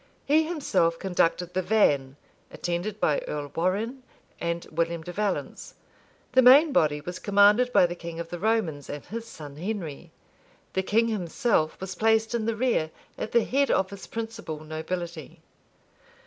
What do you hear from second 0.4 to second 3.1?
himself conducted the van, attended